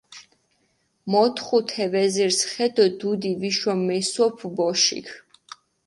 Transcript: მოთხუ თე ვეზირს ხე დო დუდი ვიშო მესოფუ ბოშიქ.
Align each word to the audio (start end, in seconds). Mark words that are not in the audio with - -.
მოთხუ 1.11 1.57
თე 1.69 1.85
ვეზირს 1.91 2.39
ხე 2.51 2.67
დო 2.75 2.85
დუდი 2.99 3.31
ვიშო 3.39 3.73
მესოფუ 3.87 4.47
ბოშიქ. 4.55 5.07